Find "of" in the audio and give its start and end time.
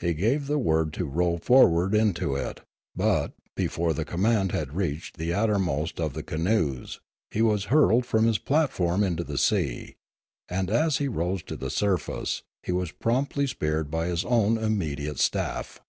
5.98-6.12